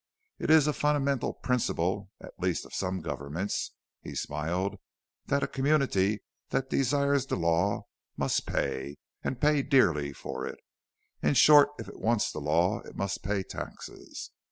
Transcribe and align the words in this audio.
It 0.39 0.49
is 0.49 0.65
a 0.65 0.73
fundamental 0.73 1.31
principle 1.31 2.09
at 2.19 2.33
least 2.39 2.65
of 2.65 2.73
some 2.73 3.01
governments," 3.01 3.75
he 4.01 4.15
smiled 4.15 4.79
"that 5.27 5.43
a 5.43 5.47
community 5.47 6.23
that 6.49 6.71
desires 6.71 7.27
the 7.27 7.35
law 7.35 7.83
must 8.17 8.47
pay, 8.47 8.97
and 9.23 9.39
pay 9.39 9.61
dearly 9.61 10.11
for 10.11 10.47
it. 10.47 10.57
In 11.21 11.35
short, 11.35 11.69
if 11.77 11.87
it 11.87 11.99
wants 11.99 12.31
the 12.31 12.39
law 12.41 12.79
it 12.79 12.95
must 12.95 13.21
pay 13.21 13.43
taxes. 13.43 14.31